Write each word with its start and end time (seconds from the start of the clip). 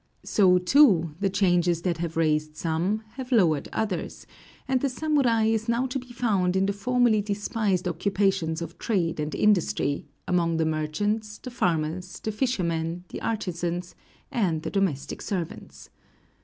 So, 0.25 0.57
too, 0.57 1.13
the 1.19 1.29
changes 1.29 1.83
that 1.83 1.99
have 1.99 2.17
raised 2.17 2.55
some 2.57 3.03
have 3.17 3.31
lowered 3.31 3.69
others, 3.71 4.25
and 4.67 4.81
the 4.81 4.89
samurai 4.89 5.43
is 5.45 5.69
now 5.69 5.85
to 5.85 5.99
be 5.99 6.11
found 6.11 6.55
in 6.55 6.65
the 6.65 6.73
formerly 6.73 7.21
despised 7.21 7.87
occupations 7.87 8.63
of 8.63 8.79
trade 8.79 9.19
and 9.19 9.35
industry, 9.35 10.07
among 10.27 10.57
the 10.57 10.65
merchants, 10.65 11.37
the 11.37 11.51
farmers, 11.51 12.19
the 12.19 12.31
fishermen, 12.31 13.03
the 13.09 13.21
artisans, 13.21 13.93
and 14.31 14.63
the 14.63 14.71
domestic 14.71 15.21
servants. 15.21 15.91